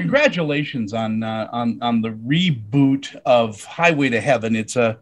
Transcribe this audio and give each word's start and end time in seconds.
congratulations 0.00 0.92
on 0.94 1.22
uh, 1.22 1.48
on 1.52 1.78
on 1.82 2.00
the 2.00 2.10
reboot 2.10 3.14
of 3.26 3.62
Highway 3.64 4.08
to 4.10 4.20
Heaven. 4.20 4.56
It's 4.56 4.76
a 4.76 4.98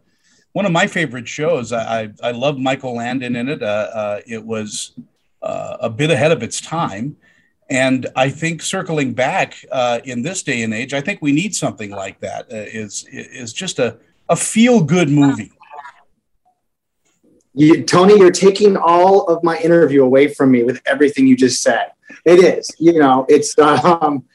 one 0.53 0.65
of 0.65 0.71
my 0.71 0.87
favorite 0.87 1.27
shows. 1.27 1.71
I 1.71 2.01
I, 2.01 2.09
I 2.23 2.31
love 2.31 2.57
Michael 2.57 2.95
Landon 2.95 3.35
in 3.35 3.49
it. 3.49 3.63
Uh, 3.63 3.65
uh, 3.65 4.21
it 4.27 4.43
was 4.43 4.91
uh, 5.41 5.77
a 5.79 5.89
bit 5.89 6.11
ahead 6.11 6.31
of 6.31 6.43
its 6.43 6.59
time, 6.59 7.15
and 7.69 8.07
I 8.15 8.29
think 8.29 8.61
circling 8.61 9.13
back 9.13 9.65
uh, 9.71 9.99
in 10.03 10.21
this 10.21 10.43
day 10.43 10.61
and 10.63 10.73
age, 10.73 10.93
I 10.93 11.01
think 11.01 11.21
we 11.21 11.31
need 11.31 11.55
something 11.55 11.91
like 11.91 12.19
that. 12.19 12.51
Uh, 12.51 12.57
is 12.57 13.05
is 13.09 13.53
just 13.53 13.79
a 13.79 13.97
a 14.27 14.35
feel 14.35 14.83
good 14.83 15.09
movie. 15.09 15.53
You, 17.55 17.83
Tony, 17.83 18.17
you're 18.17 18.31
taking 18.31 18.77
all 18.77 19.25
of 19.25 19.43
my 19.43 19.57
interview 19.59 20.03
away 20.03 20.33
from 20.33 20.51
me 20.51 20.63
with 20.63 20.81
everything 20.85 21.25
you 21.25 21.35
just 21.35 21.61
said. 21.61 21.91
It 22.25 22.39
is, 22.39 22.69
you 22.79 22.99
know, 22.99 23.25
it's 23.27 23.57
um, 23.59 24.25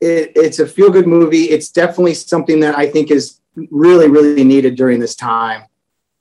it, 0.00 0.32
it's 0.34 0.58
a 0.58 0.66
feel 0.66 0.90
good 0.90 1.06
movie. 1.06 1.44
It's 1.44 1.70
definitely 1.70 2.14
something 2.14 2.60
that 2.60 2.76
I 2.76 2.88
think 2.88 3.10
is 3.10 3.40
really, 3.70 4.08
really 4.08 4.44
needed 4.44 4.76
during 4.76 5.00
this 5.00 5.14
time, 5.14 5.64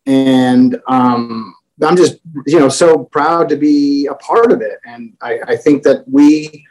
and 0.06 0.80
um, 0.88 1.56
I'm 1.82 1.96
just, 1.96 2.18
you 2.46 2.60
know, 2.60 2.70
so 2.70 3.06
proud 3.06 3.50
to 3.50 3.56
be 3.56 4.08
a 4.08 4.16
part 4.16 4.52
of 4.52 4.62
it. 4.62 4.80
And 4.86 5.16
I, 5.22 5.40
I 5.48 5.56
think 5.56 5.84
that 5.84 6.04
we 6.08 6.66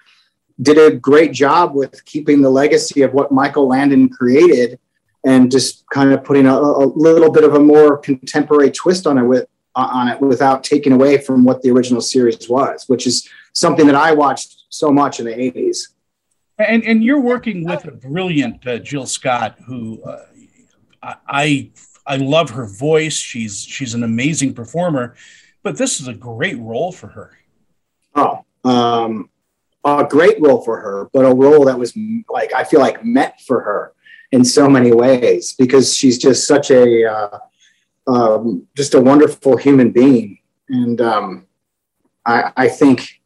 did 0.60 0.76
a 0.76 0.94
great 0.96 1.32
job 1.32 1.74
with 1.74 2.04
keeping 2.04 2.42
the 2.42 2.50
legacy 2.50 3.02
of 3.02 3.14
what 3.14 3.32
Michael 3.32 3.68
Landon 3.68 4.08
created 4.08 4.78
and 5.24 5.50
just 5.50 5.86
kind 5.88 6.12
of 6.12 6.24
putting 6.24 6.46
a, 6.46 6.54
a 6.54 6.86
little 6.86 7.30
bit 7.30 7.44
of 7.44 7.54
a 7.54 7.60
more 7.60 7.96
contemporary 7.98 8.70
twist 8.70 9.06
on 9.06 9.18
it 9.18 9.22
with 9.22 9.46
on 9.74 10.08
it 10.08 10.20
without 10.20 10.64
taking 10.64 10.92
away 10.92 11.18
from 11.18 11.44
what 11.44 11.62
the 11.62 11.70
original 11.70 12.00
series 12.00 12.48
was, 12.48 12.84
which 12.88 13.06
is 13.06 13.28
something 13.52 13.86
that 13.86 13.94
I 13.94 14.12
watched 14.12 14.64
so 14.70 14.90
much 14.90 15.20
in 15.20 15.26
the 15.26 15.32
80s. 15.32 15.78
And, 16.58 16.84
and 16.84 17.04
you're 17.04 17.20
working 17.20 17.64
with 17.64 17.84
a 17.84 17.92
brilliant 17.92 18.66
uh, 18.66 18.78
Jill 18.78 19.06
Scott, 19.06 19.58
who 19.66 20.02
uh, 20.02 20.24
I 21.02 21.70
I 22.06 22.16
love 22.16 22.50
her 22.50 22.66
voice. 22.66 23.16
She's 23.16 23.62
she's 23.62 23.94
an 23.94 24.02
amazing 24.02 24.54
performer, 24.54 25.14
but 25.62 25.76
this 25.76 26.00
is 26.00 26.08
a 26.08 26.14
great 26.14 26.58
role 26.58 26.90
for 26.90 27.08
her. 27.08 27.38
Oh, 28.14 28.44
um, 28.64 29.30
a 29.84 30.04
great 30.08 30.40
role 30.40 30.62
for 30.62 30.80
her, 30.80 31.08
but 31.12 31.24
a 31.24 31.34
role 31.34 31.64
that 31.66 31.78
was 31.78 31.96
like 32.28 32.52
I 32.54 32.64
feel 32.64 32.80
like 32.80 33.04
meant 33.04 33.34
for 33.46 33.60
her 33.60 33.92
in 34.32 34.44
so 34.44 34.68
many 34.68 34.92
ways 34.92 35.52
because 35.52 35.94
she's 35.94 36.18
just 36.18 36.46
such 36.46 36.70
a 36.70 37.04
uh, 37.04 37.38
um, 38.06 38.66
just 38.74 38.94
a 38.94 39.00
wonderful 39.00 39.56
human 39.56 39.90
being, 39.90 40.38
and 40.68 41.00
um, 41.00 41.46
I, 42.24 42.52
I 42.56 42.68
think 42.68 43.20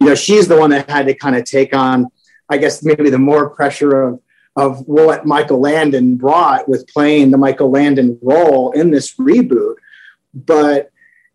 you 0.00 0.06
know 0.06 0.14
she's 0.14 0.48
the 0.48 0.56
one 0.56 0.70
that 0.70 0.88
had 0.88 1.06
to 1.06 1.14
kind 1.14 1.36
of 1.36 1.44
take 1.44 1.74
on, 1.74 2.06
I 2.50 2.58
guess 2.58 2.82
maybe 2.82 3.10
the 3.10 3.18
more 3.18 3.50
pressure 3.50 4.02
of 4.02 4.20
of 4.56 4.80
what 4.86 5.24
Michael 5.24 5.60
Landon 5.60 6.16
brought 6.16 6.68
with 6.68 6.86
playing 6.88 7.30
the 7.30 7.38
Michael 7.38 7.70
Landon 7.70 8.18
role 8.20 8.72
in 8.72 8.90
this 8.90 9.14
reboot, 9.14 9.76
but 10.34 10.90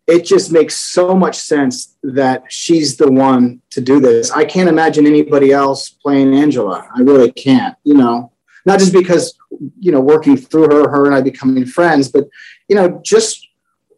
it 0.06 0.24
just 0.24 0.52
makes 0.52 0.76
so 0.76 1.14
much 1.14 1.36
sense 1.36 1.96
that 2.02 2.44
she's 2.48 2.98
the 2.98 3.10
one 3.10 3.62
to 3.70 3.80
do 3.80 3.98
this. 3.98 4.30
I 4.30 4.44
can't 4.44 4.68
imagine 4.68 5.06
anybody 5.06 5.50
else 5.50 5.88
playing 5.88 6.34
Angela. 6.34 6.88
I 6.94 7.00
really 7.00 7.32
can't, 7.32 7.74
you 7.84 7.94
know 7.94 8.32
not 8.66 8.80
just 8.80 8.92
because 8.92 9.38
you 9.78 9.92
know 9.92 10.00
working 10.00 10.36
through 10.36 10.64
her, 10.64 10.90
her 10.90 11.06
and 11.06 11.14
I 11.14 11.22
becoming 11.22 11.64
friends, 11.64 12.08
but 12.08 12.28
you 12.68 12.76
know 12.76 13.00
just 13.02 13.48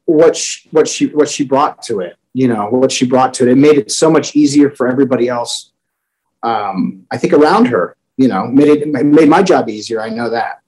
what 0.04 0.36
she, 0.36 0.68
what 0.70 0.86
she 0.86 1.06
what 1.06 1.28
she 1.28 1.42
brought 1.42 1.82
to 1.84 2.00
it. 2.00 2.16
You 2.34 2.46
know 2.46 2.68
what 2.68 2.92
she 2.92 3.06
brought 3.06 3.34
to 3.34 3.48
it. 3.48 3.52
It 3.52 3.56
made 3.56 3.78
it 3.78 3.90
so 3.90 4.10
much 4.10 4.36
easier 4.36 4.70
for 4.70 4.86
everybody 4.86 5.26
else. 5.26 5.72
Um, 6.42 7.06
I 7.10 7.16
think 7.18 7.32
around 7.32 7.66
her, 7.66 7.96
you 8.16 8.28
know, 8.28 8.46
made 8.46 8.68
it 8.68 8.88
made 8.88 9.28
my 9.28 9.42
job 9.42 9.68
easier. 9.68 10.00
I 10.00 10.10
know 10.10 10.30
that. 10.30 10.60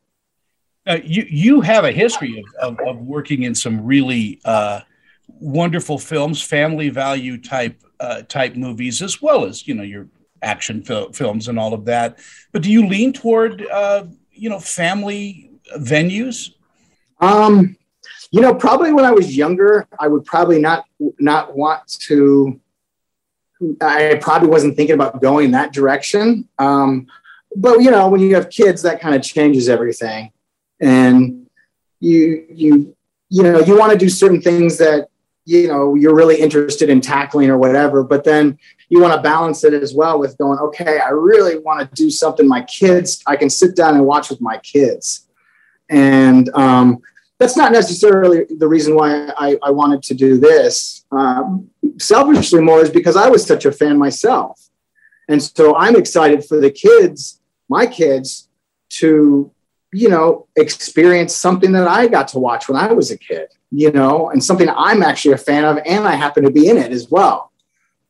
Uh, 0.86 0.98
you 1.04 1.26
you 1.28 1.60
have 1.60 1.84
a 1.84 1.92
history 1.92 2.42
of, 2.60 2.78
of, 2.78 2.88
of 2.88 3.00
working 3.00 3.42
in 3.42 3.54
some 3.54 3.84
really 3.84 4.40
uh, 4.44 4.80
wonderful 5.28 5.98
films, 5.98 6.42
family 6.42 6.88
value 6.88 7.40
type 7.40 7.82
uh, 8.00 8.22
type 8.22 8.56
movies, 8.56 9.02
as 9.02 9.20
well 9.20 9.44
as 9.44 9.66
you 9.68 9.74
know 9.74 9.82
your 9.82 10.08
action 10.42 10.82
fil- 10.82 11.12
films 11.12 11.48
and 11.48 11.58
all 11.58 11.74
of 11.74 11.84
that. 11.84 12.18
But 12.52 12.62
do 12.62 12.70
you 12.70 12.86
lean 12.86 13.12
toward 13.12 13.66
uh, 13.66 14.06
you 14.32 14.48
know 14.48 14.58
family 14.58 15.50
venues? 15.76 16.52
Um, 17.20 17.76
you 18.30 18.40
know, 18.40 18.54
probably 18.54 18.92
when 18.92 19.04
I 19.04 19.10
was 19.10 19.36
younger, 19.36 19.86
I 19.98 20.08
would 20.08 20.24
probably 20.24 20.60
not 20.60 20.84
not 21.18 21.56
want 21.56 21.86
to. 22.06 22.60
I 23.80 24.18
probably 24.20 24.48
wasn't 24.48 24.76
thinking 24.76 24.94
about 24.94 25.20
going 25.20 25.50
that 25.52 25.72
direction. 25.72 26.48
Um, 26.58 27.06
but 27.56 27.80
you 27.80 27.90
know, 27.90 28.08
when 28.08 28.20
you 28.20 28.34
have 28.34 28.50
kids, 28.50 28.82
that 28.82 29.00
kind 29.00 29.14
of 29.14 29.22
changes 29.22 29.68
everything, 29.68 30.32
and 30.80 31.46
you 32.00 32.46
you 32.48 32.96
you 33.28 33.42
know 33.42 33.60
you 33.60 33.78
want 33.78 33.92
to 33.92 33.98
do 33.98 34.08
certain 34.08 34.40
things 34.40 34.78
that 34.78 35.08
you 35.44 35.68
know 35.68 35.94
you're 35.94 36.14
really 36.14 36.36
interested 36.36 36.88
in 36.88 37.00
tackling 37.00 37.48
or 37.50 37.56
whatever 37.56 38.04
but 38.04 38.24
then 38.24 38.58
you 38.90 39.00
want 39.00 39.14
to 39.14 39.20
balance 39.22 39.64
it 39.64 39.72
as 39.72 39.94
well 39.94 40.18
with 40.18 40.36
going 40.36 40.58
okay 40.58 40.98
i 41.00 41.08
really 41.08 41.58
want 41.58 41.80
to 41.80 41.94
do 41.94 42.10
something 42.10 42.46
my 42.46 42.62
kids 42.62 43.22
i 43.26 43.34
can 43.34 43.48
sit 43.48 43.74
down 43.74 43.94
and 43.94 44.04
watch 44.04 44.28
with 44.28 44.40
my 44.40 44.58
kids. 44.58 45.26
And 45.90 46.48
um, 46.54 47.02
that's 47.38 47.56
not 47.56 47.72
necessarily 47.72 48.46
the 48.48 48.68
reason 48.68 48.94
why 48.94 49.32
I, 49.36 49.58
I 49.62 49.70
wanted 49.70 50.02
to 50.04 50.14
do 50.14 50.38
this. 50.38 51.04
Um, 51.10 51.68
selfishly 52.00 52.60
more 52.60 52.80
is 52.80 52.90
because 52.90 53.16
i 53.16 53.28
was 53.28 53.44
such 53.44 53.64
a 53.64 53.72
fan 53.72 53.98
myself 53.98 54.68
and 55.28 55.42
so 55.42 55.76
i'm 55.76 55.96
excited 55.96 56.44
for 56.44 56.60
the 56.60 56.70
kids 56.70 57.40
my 57.68 57.86
kids 57.86 58.48
to 58.88 59.50
you 59.92 60.08
know 60.08 60.46
experience 60.56 61.34
something 61.34 61.72
that 61.72 61.88
i 61.88 62.06
got 62.06 62.28
to 62.28 62.38
watch 62.38 62.68
when 62.68 62.78
i 62.78 62.92
was 62.92 63.10
a 63.10 63.18
kid 63.18 63.48
you 63.70 63.92
know, 63.92 64.30
and 64.30 64.42
something 64.42 64.68
I'm 64.68 65.02
actually 65.02 65.34
a 65.34 65.38
fan 65.38 65.64
of, 65.64 65.78
and 65.86 66.06
I 66.06 66.14
happen 66.14 66.44
to 66.44 66.50
be 66.50 66.68
in 66.68 66.76
it 66.76 66.92
as 66.92 67.10
well. 67.10 67.52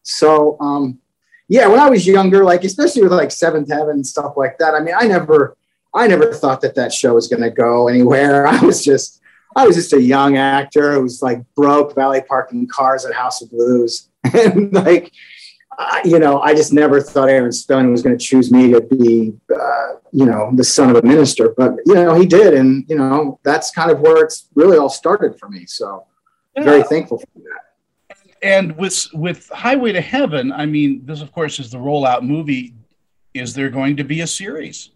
So, 0.02 0.56
um, 0.60 0.98
yeah, 1.48 1.66
when 1.66 1.78
I 1.78 1.90
was 1.90 2.06
younger, 2.06 2.44
like 2.44 2.64
especially 2.64 3.02
with 3.02 3.12
like 3.12 3.30
Seventh 3.30 3.70
Heaven 3.70 3.96
and 3.96 4.06
stuff 4.06 4.34
like 4.36 4.58
that, 4.58 4.74
I 4.74 4.80
mean, 4.80 4.94
I 4.98 5.06
never, 5.06 5.56
I 5.94 6.06
never 6.06 6.32
thought 6.32 6.62
that 6.62 6.76
that 6.76 6.92
show 6.92 7.14
was 7.14 7.28
going 7.28 7.42
to 7.42 7.50
go 7.50 7.88
anywhere. 7.88 8.46
I 8.46 8.58
was 8.64 8.82
just, 8.82 9.19
I 9.56 9.66
was 9.66 9.76
just 9.76 9.92
a 9.92 10.00
young 10.00 10.36
actor 10.36 10.94
who 10.94 11.02
was 11.02 11.22
like 11.22 11.42
broke, 11.54 11.94
valet 11.94 12.22
parking 12.22 12.66
cars 12.68 13.04
at 13.04 13.12
House 13.12 13.42
of 13.42 13.50
Blues, 13.50 14.08
and 14.34 14.72
like 14.72 15.12
you 16.04 16.18
know, 16.18 16.40
I 16.40 16.54
just 16.54 16.72
never 16.72 17.00
thought 17.00 17.28
Aaron 17.28 17.52
Spelling 17.52 17.90
was 17.90 18.02
going 18.02 18.16
to 18.16 18.24
choose 18.24 18.50
me 18.50 18.70
to 18.72 18.80
be, 18.80 19.32
uh, 19.54 19.94
you 20.12 20.26
know, 20.26 20.50
the 20.54 20.64
son 20.64 20.90
of 20.90 20.96
a 20.96 21.02
minister. 21.02 21.54
But 21.56 21.76
you 21.86 21.94
know, 21.94 22.14
he 22.14 22.26
did, 22.26 22.54
and 22.54 22.84
you 22.88 22.96
know, 22.96 23.38
that's 23.42 23.70
kind 23.70 23.90
of 23.90 24.00
where 24.00 24.22
it's 24.22 24.48
really 24.54 24.76
all 24.76 24.88
started 24.88 25.38
for 25.38 25.48
me. 25.48 25.66
So, 25.66 26.06
yeah. 26.56 26.64
very 26.64 26.82
thankful 26.82 27.18
for 27.18 27.26
that. 27.36 28.16
And 28.42 28.76
with 28.76 29.06
with 29.12 29.48
Highway 29.50 29.92
to 29.92 30.00
Heaven, 30.00 30.52
I 30.52 30.66
mean, 30.66 31.04
this 31.04 31.22
of 31.22 31.32
course 31.32 31.58
is 31.58 31.70
the 31.70 31.78
rollout 31.78 32.22
movie. 32.22 32.74
Is 33.32 33.54
there 33.54 33.70
going 33.70 33.96
to 33.96 34.04
be 34.04 34.22
a 34.22 34.26
series? 34.26 34.90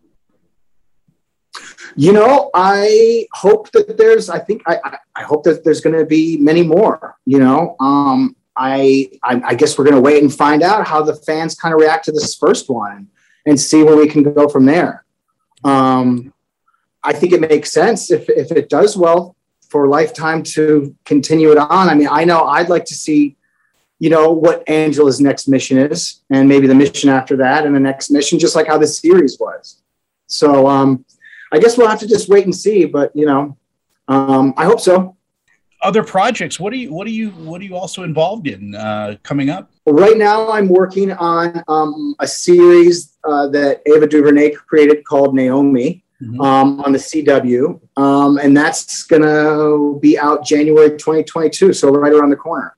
You 1.96 2.12
know, 2.12 2.50
I 2.54 3.26
hope 3.32 3.70
that 3.72 3.96
there's. 3.96 4.28
I 4.28 4.38
think 4.38 4.62
I 4.66 4.98
I 5.14 5.22
hope 5.22 5.44
that 5.44 5.64
there's 5.64 5.80
going 5.80 5.96
to 5.96 6.04
be 6.04 6.36
many 6.38 6.62
more. 6.62 7.16
You 7.24 7.38
know, 7.38 7.76
um, 7.80 8.36
I, 8.56 9.10
I, 9.22 9.42
I 9.44 9.54
guess 9.54 9.76
we're 9.76 9.84
going 9.84 9.96
to 9.96 10.00
wait 10.00 10.22
and 10.22 10.32
find 10.32 10.62
out 10.62 10.86
how 10.86 11.02
the 11.02 11.14
fans 11.14 11.54
kind 11.54 11.74
of 11.74 11.80
react 11.80 12.04
to 12.06 12.12
this 12.12 12.34
first 12.34 12.70
one 12.70 13.08
and 13.46 13.58
see 13.58 13.82
where 13.82 13.96
we 13.96 14.08
can 14.08 14.22
go 14.22 14.48
from 14.48 14.64
there. 14.64 15.04
Um, 15.64 16.32
I 17.02 17.12
think 17.12 17.32
it 17.32 17.40
makes 17.40 17.72
sense 17.72 18.10
if, 18.10 18.28
if 18.28 18.52
it 18.52 18.68
does 18.68 18.96
well 18.96 19.36
for 19.68 19.88
Lifetime 19.88 20.42
to 20.42 20.94
continue 21.04 21.50
it 21.50 21.58
on. 21.58 21.88
I 21.88 21.94
mean, 21.94 22.08
I 22.10 22.24
know 22.24 22.44
I'd 22.44 22.68
like 22.68 22.84
to 22.86 22.94
see, 22.94 23.36
you 23.98 24.08
know, 24.08 24.30
what 24.30 24.68
Angela's 24.68 25.20
next 25.20 25.48
mission 25.48 25.76
is, 25.76 26.22
and 26.30 26.48
maybe 26.48 26.66
the 26.66 26.74
mission 26.74 27.10
after 27.10 27.36
that, 27.38 27.66
and 27.66 27.74
the 27.74 27.80
next 27.80 28.10
mission, 28.10 28.38
just 28.38 28.54
like 28.54 28.68
how 28.68 28.78
this 28.78 28.98
series 28.98 29.38
was. 29.38 29.82
So 30.26 30.66
um, 30.68 31.04
I 31.52 31.58
guess 31.58 31.78
we'll 31.78 31.88
have 31.88 32.00
to 32.00 32.08
just 32.08 32.28
wait 32.28 32.44
and 32.44 32.54
see. 32.54 32.84
But 32.84 33.14
you 33.14 33.26
know, 33.26 33.56
um, 34.08 34.54
I 34.56 34.64
hope 34.64 34.80
so. 34.80 35.16
Other 35.82 36.02
projects 36.02 36.58
what 36.58 36.72
are 36.72 36.76
you 36.76 36.92
what 36.94 37.06
are 37.06 37.10
you 37.10 37.30
what 37.30 37.60
are 37.60 37.64
you 37.64 37.76
also 37.76 38.04
involved 38.04 38.46
in 38.46 38.74
uh, 38.74 39.16
coming 39.22 39.50
up? 39.50 39.70
Right 39.86 40.16
now 40.16 40.50
i'm 40.50 40.68
working 40.68 41.12
on 41.12 41.62
um, 41.68 42.16
a 42.18 42.26
series 42.26 43.18
uh, 43.28 43.48
that 43.48 43.82
ava 43.84 44.06
duvernay 44.06 44.52
created 44.52 45.04
called 45.04 45.34
naomi 45.34 46.02
mm-hmm. 46.22 46.40
um, 46.40 46.80
on 46.80 46.92
the 46.92 46.98
cw 46.98 47.78
um, 47.98 48.38
and 48.38 48.56
that's 48.56 49.02
gonna 49.02 49.98
be 49.98 50.18
out 50.18 50.42
january 50.42 50.90
2022 50.90 51.74
so 51.74 51.90
right 51.90 52.14
around 52.14 52.30
the 52.30 52.36
corner. 52.36 52.74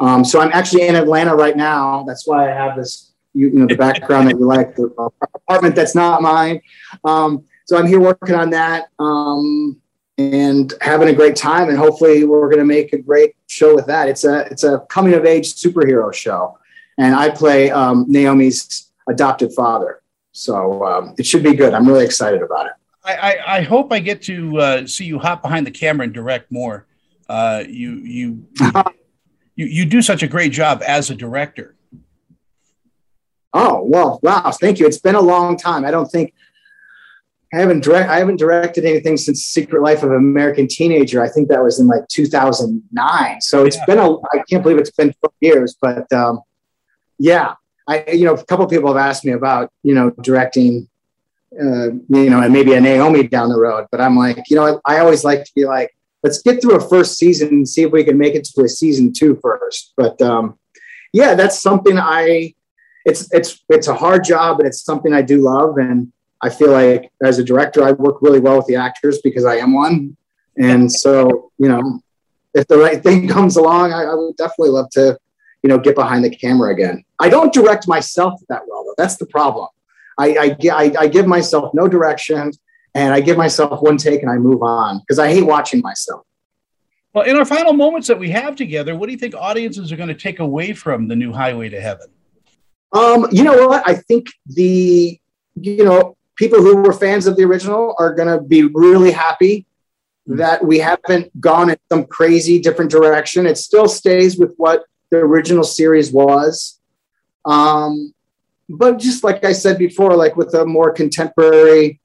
Um, 0.00 0.22
so 0.22 0.38
i'm 0.38 0.50
actually 0.52 0.86
in 0.86 0.96
atlanta 0.96 1.34
right 1.34 1.56
now. 1.56 2.04
That's 2.06 2.26
why 2.26 2.50
i 2.50 2.54
have 2.54 2.76
this 2.76 3.12
you, 3.32 3.48
you 3.48 3.54
know 3.54 3.66
the 3.66 3.76
background 3.88 4.28
that 4.28 4.38
you 4.38 4.44
like 4.44 4.76
the 4.76 4.92
apartment 5.34 5.74
that's 5.74 5.94
not 5.94 6.20
mine. 6.20 6.60
Um, 7.04 7.46
so 7.70 7.78
i'm 7.78 7.86
here 7.86 8.00
working 8.00 8.34
on 8.34 8.50
that 8.50 8.88
um, 8.98 9.80
and 10.20 10.74
having 10.82 11.08
a 11.08 11.14
great 11.14 11.34
time. 11.34 11.68
And 11.68 11.78
hopefully, 11.78 12.24
we're 12.24 12.46
going 12.46 12.58
to 12.58 12.64
make 12.64 12.92
a 12.92 12.98
great 12.98 13.34
show 13.46 13.74
with 13.74 13.86
that. 13.86 14.08
It's 14.08 14.24
a 14.24 14.40
it's 14.46 14.64
a 14.64 14.80
coming 14.90 15.14
of 15.14 15.24
age 15.24 15.54
superhero 15.54 16.12
show, 16.12 16.58
and 16.98 17.14
I 17.14 17.30
play 17.30 17.70
um, 17.70 18.04
Naomi's 18.08 18.90
adopted 19.08 19.52
father. 19.54 20.02
So 20.32 20.84
um, 20.84 21.14
it 21.18 21.26
should 21.26 21.42
be 21.42 21.54
good. 21.54 21.74
I'm 21.74 21.86
really 21.86 22.04
excited 22.04 22.42
about 22.42 22.66
it. 22.66 22.72
I, 23.02 23.14
I, 23.14 23.56
I 23.56 23.62
hope 23.62 23.92
I 23.92 23.98
get 23.98 24.22
to 24.22 24.58
uh, 24.58 24.86
see 24.86 25.06
you 25.06 25.18
hop 25.18 25.42
behind 25.42 25.66
the 25.66 25.70
camera 25.70 26.04
and 26.04 26.12
direct 26.12 26.52
more. 26.52 26.86
Uh, 27.28 27.64
you, 27.66 27.94
you, 27.94 28.46
you, 29.56 29.66
you 29.66 29.84
do 29.86 30.02
such 30.02 30.22
a 30.22 30.28
great 30.28 30.52
job 30.52 30.82
as 30.86 31.08
a 31.08 31.14
director. 31.14 31.74
Oh 33.52 33.82
well, 33.84 34.20
wow! 34.22 34.52
Thank 34.52 34.78
you. 34.78 34.86
It's 34.86 34.98
been 34.98 35.16
a 35.16 35.20
long 35.20 35.56
time. 35.56 35.84
I 35.84 35.90
don't 35.90 36.06
think 36.06 36.34
I 37.52 37.58
haven't 37.58 37.82
direct. 37.82 38.08
I 38.08 38.18
haven't 38.18 38.38
directed 38.38 38.84
anything 38.84 39.16
since 39.16 39.42
Secret 39.42 39.82
Life 39.82 40.04
of 40.04 40.12
American 40.12 40.68
Teenager. 40.68 41.22
I 41.22 41.28
think 41.28 41.48
that 41.48 41.62
was 41.62 41.80
in 41.80 41.88
like 41.88 42.06
2009. 42.08 43.40
So 43.40 43.64
it's 43.64 43.76
yeah. 43.76 43.84
been 43.86 43.98
a. 43.98 44.18
I 44.18 44.42
can't 44.48 44.62
believe 44.62 44.78
it's 44.78 44.92
been 44.92 45.12
12 45.12 45.34
years, 45.40 45.76
but 45.80 46.10
um, 46.12 46.42
yeah, 47.18 47.54
I 47.88 48.04
you 48.12 48.24
know 48.24 48.34
a 48.34 48.44
couple 48.44 48.66
people 48.68 48.94
have 48.94 49.04
asked 49.04 49.24
me 49.24 49.32
about 49.32 49.72
you 49.82 49.94
know 49.96 50.10
directing, 50.22 50.88
uh, 51.60 51.90
you 52.08 52.30
know, 52.30 52.40
and 52.40 52.52
maybe 52.52 52.74
a 52.74 52.80
Naomi 52.80 53.26
down 53.26 53.48
the 53.48 53.58
road. 53.58 53.88
But 53.90 54.00
I'm 54.00 54.16
like, 54.16 54.38
you 54.48 54.54
know, 54.54 54.80
I, 54.86 54.96
I 54.96 55.00
always 55.00 55.24
like 55.24 55.44
to 55.44 55.52
be 55.56 55.64
like, 55.64 55.92
let's 56.22 56.40
get 56.42 56.62
through 56.62 56.76
a 56.76 56.88
first 56.88 57.18
season 57.18 57.48
and 57.48 57.68
see 57.68 57.82
if 57.82 57.90
we 57.90 58.04
can 58.04 58.16
make 58.16 58.36
it 58.36 58.44
to 58.44 58.62
a 58.62 58.68
season 58.68 59.12
two 59.12 59.40
first. 59.42 59.92
But 59.96 60.22
um, 60.22 60.56
yeah, 61.12 61.34
that's 61.34 61.60
something 61.60 61.98
I. 61.98 62.54
It's 63.04 63.32
it's 63.32 63.58
it's 63.68 63.88
a 63.88 63.94
hard 63.94 64.22
job, 64.22 64.58
but 64.58 64.66
it's 64.66 64.84
something 64.84 65.12
I 65.12 65.22
do 65.22 65.42
love 65.42 65.78
and 65.78 66.12
I 66.42 66.48
feel 66.48 66.70
like 66.70 67.10
as 67.22 67.38
a 67.38 67.44
director, 67.44 67.82
I 67.84 67.92
work 67.92 68.22
really 68.22 68.40
well 68.40 68.56
with 68.56 68.66
the 68.66 68.76
actors 68.76 69.20
because 69.22 69.44
I 69.44 69.56
am 69.56 69.74
one. 69.74 70.16
And 70.58 70.90
so, 70.90 71.50
you 71.58 71.68
know, 71.68 72.00
if 72.54 72.66
the 72.66 72.78
right 72.78 73.02
thing 73.02 73.28
comes 73.36 73.56
along, 73.56 73.92
I, 73.92 74.04
I 74.04 74.14
would 74.14 74.36
definitely 74.36 74.70
love 74.70 74.90
to, 74.90 75.18
you 75.62 75.68
know, 75.68 75.78
get 75.78 75.94
behind 75.94 76.24
the 76.24 76.30
camera 76.30 76.72
again. 76.72 77.04
I 77.18 77.28
don't 77.28 77.52
direct 77.52 77.86
myself 77.86 78.40
that 78.48 78.62
well, 78.66 78.84
though. 78.84 78.94
That's 78.96 79.16
the 79.16 79.26
problem. 79.26 79.68
I, 80.18 80.56
I, 80.62 80.68
I, 80.70 80.92
I 81.00 81.08
give 81.08 81.26
myself 81.26 81.72
no 81.74 81.88
direction 81.88 82.52
and 82.94 83.14
I 83.14 83.20
give 83.20 83.36
myself 83.36 83.80
one 83.82 83.96
take 83.96 84.22
and 84.22 84.30
I 84.30 84.36
move 84.36 84.62
on 84.62 84.98
because 85.00 85.18
I 85.18 85.28
hate 85.28 85.44
watching 85.44 85.80
myself. 85.80 86.26
Well, 87.12 87.24
in 87.24 87.36
our 87.36 87.44
final 87.44 87.72
moments 87.72 88.06
that 88.08 88.18
we 88.18 88.30
have 88.30 88.54
together, 88.54 88.94
what 88.94 89.06
do 89.06 89.12
you 89.12 89.18
think 89.18 89.34
audiences 89.34 89.90
are 89.90 89.96
going 89.96 90.08
to 90.08 90.14
take 90.14 90.38
away 90.38 90.72
from 90.72 91.08
the 91.08 91.16
new 91.16 91.32
Highway 91.32 91.68
to 91.68 91.80
Heaven? 91.80 92.06
Um, 92.92 93.26
you 93.32 93.44
know 93.44 93.66
what? 93.66 93.88
I 93.88 93.94
think 93.94 94.28
the, 94.46 95.18
you 95.56 95.84
know, 95.84 96.16
people 96.40 96.62
who 96.62 96.74
were 96.76 96.94
fans 96.94 97.26
of 97.26 97.36
the 97.36 97.44
original 97.44 97.94
are 97.98 98.14
going 98.14 98.26
to 98.26 98.42
be 98.42 98.62
really 98.62 99.10
happy 99.10 99.66
that 100.26 100.64
we 100.64 100.78
haven't 100.78 101.28
gone 101.38 101.68
in 101.68 101.76
some 101.90 102.06
crazy 102.06 102.58
different 102.58 102.90
direction. 102.90 103.44
It 103.44 103.58
still 103.58 103.86
stays 103.86 104.38
with 104.38 104.54
what 104.56 104.84
the 105.10 105.18
original 105.18 105.64
series 105.64 106.10
was. 106.10 106.80
Um, 107.44 108.14
but 108.70 108.98
just 108.98 109.22
like 109.22 109.44
I 109.44 109.52
said 109.52 109.76
before, 109.76 110.16
like 110.16 110.34
with 110.34 110.54
a 110.54 110.64
more 110.64 110.90
contemporary 110.92 112.00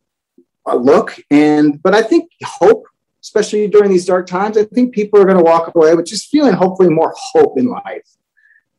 uh, 0.66 0.76
look. 0.76 1.18
And, 1.32 1.82
but 1.82 1.96
I 1.96 2.02
think 2.02 2.30
hope, 2.44 2.84
especially 3.22 3.70
during 3.70 3.90
these 3.90 4.06
dark 4.06 4.28
times, 4.28 4.58
I 4.58 4.66
think 4.66 4.94
people 4.94 5.22
are 5.22 5.26
going 5.26 5.38
to 5.38 5.44
walk 5.44 5.74
away 5.74 5.96
with 5.96 6.08
just 6.08 6.28
feeling 6.28 6.54
hopefully 6.54 6.90
more 6.90 7.14
hope 7.32 7.58
in 7.58 7.68
life 7.68 8.10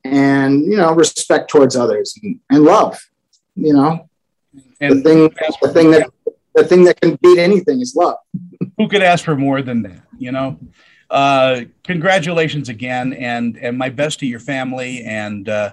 and, 0.05 0.67
you 0.71 0.77
know, 0.77 0.93
respect 0.93 1.49
towards 1.49 1.77
others 1.77 2.19
and, 2.23 2.41
and 2.51 2.63
love, 2.63 3.01
you 3.55 3.73
know, 3.73 4.07
and 4.81 5.03
the 5.03 5.03
thing, 5.03 5.31
the 5.63 5.73
thing 5.73 5.91
that 5.91 6.11
the 6.55 6.65
thing 6.65 6.85
that 6.85 7.01
can 7.01 7.19
beat 7.23 7.39
anything 7.39 7.81
is 7.81 7.95
love. 7.95 8.17
who 8.79 8.89
could 8.89 9.03
ask 9.03 9.25
for 9.25 9.37
more 9.37 9.63
than 9.63 9.83
that? 9.83 10.03
You 10.19 10.33
know. 10.33 10.59
Uh, 11.09 11.61
congratulations 11.85 12.69
again, 12.69 13.13
and 13.13 13.57
and 13.59 13.79
my 13.79 13.89
best 13.89 14.19
to 14.21 14.27
your 14.27 14.41
family. 14.41 15.05
And 15.05 15.49
uh, 15.49 15.73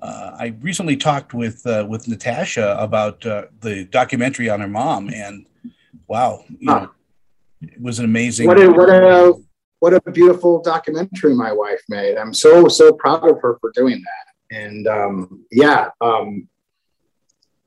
uh, 0.00 0.36
I 0.38 0.54
recently 0.60 0.96
talked 0.96 1.34
with 1.34 1.66
uh, 1.66 1.86
with 1.88 2.08
Natasha 2.08 2.76
about 2.78 3.24
uh, 3.26 3.46
the 3.60 3.84
documentary 3.84 4.48
on 4.48 4.60
her 4.60 4.68
mom, 4.68 5.10
and 5.10 5.46
wow, 6.06 6.44
you 6.48 6.66
know, 6.66 6.90
it 7.60 7.80
was 7.80 7.98
an 7.98 8.06
amazing. 8.06 8.46
What 8.46 8.58
a 8.58 8.70
what 8.70 8.88
a 8.88 9.34
what 9.80 9.94
a 9.94 10.10
beautiful 10.10 10.62
documentary 10.62 11.34
my 11.34 11.52
wife 11.52 11.82
made. 11.88 12.16
I'm 12.16 12.32
so 12.32 12.68
so 12.68 12.92
proud 12.92 13.28
of 13.28 13.40
her 13.42 13.58
for 13.60 13.72
doing 13.74 14.02
that. 14.02 14.56
And 14.56 14.86
um, 14.88 15.44
yeah, 15.50 15.90
um, 16.00 16.48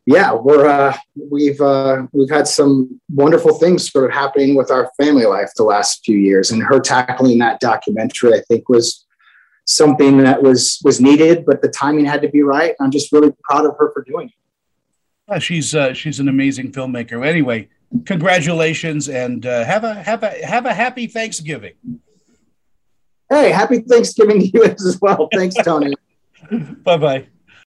yeah, 0.05 0.33
we're 0.33 0.65
uh, 0.65 0.95
we've 1.31 1.61
uh, 1.61 2.03
we've 2.11 2.29
had 2.29 2.47
some 2.47 2.99
wonderful 3.09 3.57
things 3.57 3.89
sort 3.89 4.05
of 4.05 4.11
happening 4.11 4.55
with 4.55 4.69
our 4.69 4.91
family 4.97 5.25
life 5.25 5.51
the 5.55 5.63
last 5.63 6.03
few 6.03 6.17
years, 6.17 6.51
and 6.51 6.61
her 6.61 6.79
tackling 6.79 7.39
that 7.39 7.59
documentary, 7.61 8.33
I 8.33 8.41
think, 8.41 8.67
was 8.67 9.05
something 9.65 10.17
that 10.17 10.43
was 10.43 10.79
was 10.83 10.99
needed, 10.99 11.45
but 11.45 11.61
the 11.61 11.69
timing 11.69 12.05
had 12.05 12.21
to 12.21 12.29
be 12.29 12.43
right. 12.43 12.75
I'm 12.81 12.91
just 12.91 13.11
really 13.13 13.31
proud 13.43 13.65
of 13.65 13.75
her 13.79 13.91
for 13.93 14.03
doing 14.03 14.27
it. 14.27 14.33
Uh, 15.33 15.39
she's 15.39 15.73
uh, 15.73 15.93
she's 15.93 16.19
an 16.19 16.27
amazing 16.27 16.73
filmmaker. 16.73 17.25
Anyway, 17.25 17.69
congratulations, 18.05 19.07
and 19.07 19.45
uh, 19.45 19.63
have 19.63 19.85
a 19.85 19.95
have 19.95 20.23
a 20.23 20.31
have 20.45 20.65
a 20.65 20.73
happy 20.73 21.07
Thanksgiving. 21.07 21.75
Hey, 23.29 23.51
happy 23.51 23.79
Thanksgiving 23.79 24.41
to 24.41 24.47
you 24.47 24.63
as 24.65 24.99
well. 25.01 25.29
Thanks, 25.33 25.55
Tony. 25.63 25.93
bye 26.83 26.97
bye. 26.97 27.27